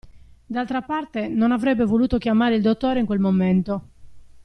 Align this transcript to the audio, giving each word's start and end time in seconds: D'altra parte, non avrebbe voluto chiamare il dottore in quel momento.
D'altra 0.47 0.81
parte, 0.81 1.27
non 1.27 1.51
avrebbe 1.51 1.85
voluto 1.85 2.17
chiamare 2.17 2.55
il 2.55 2.63
dottore 2.63 2.97
in 3.01 3.05
quel 3.05 3.19
momento. 3.19 3.81